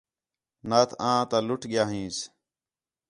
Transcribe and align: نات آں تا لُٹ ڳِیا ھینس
نات 0.69 0.89
آں 1.09 1.19
تا 1.29 1.37
لُٹ 1.47 1.61
ڳِیا 1.71 1.83
ھینس 1.91 2.17